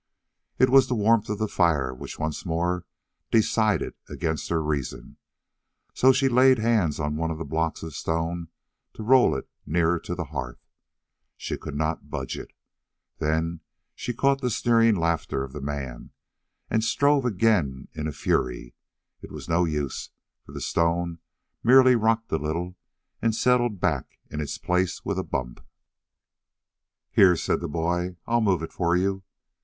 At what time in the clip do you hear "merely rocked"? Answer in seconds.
21.63-22.31